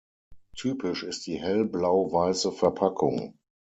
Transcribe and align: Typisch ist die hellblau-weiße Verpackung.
Typisch 0.57 1.03
ist 1.03 1.27
die 1.27 1.37
hellblau-weiße 1.39 2.51
Verpackung. 2.53 3.37